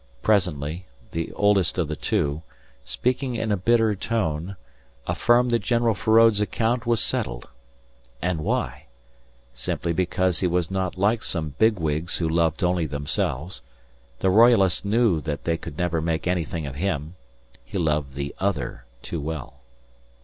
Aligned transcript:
Presently, 0.23 0.87
the 1.11 1.31
oldest 1.33 1.77
of 1.77 1.87
the 1.87 1.95
two, 1.95 2.41
speaking 2.83 3.35
in 3.35 3.51
a 3.51 3.55
bitter 3.55 3.93
tone, 3.95 4.55
affirmed 5.05 5.51
that 5.51 5.59
General 5.61 5.93
Feraud's 5.93 6.41
account 6.41 6.87
was 6.87 7.03
settled. 7.03 7.47
And 8.19 8.39
why? 8.41 8.87
Simply 9.53 9.93
because 9.93 10.39
he 10.39 10.47
was 10.47 10.71
not 10.71 10.97
like 10.97 11.21
some 11.21 11.53
big 11.59 11.77
wigs 11.77 12.17
who 12.17 12.27
loved 12.27 12.63
only 12.63 12.87
themselves. 12.87 13.61
The 14.21 14.31
royalists 14.31 14.83
knew 14.83 15.21
that 15.21 15.43
they 15.43 15.55
could 15.55 15.77
never 15.77 16.01
make 16.01 16.25
anything 16.25 16.65
of 16.65 16.73
him. 16.77 17.13
He 17.63 17.77
loved 17.77 18.15
the 18.15 18.33
Other 18.39 18.85
too 19.03 19.21
well. 19.21 19.59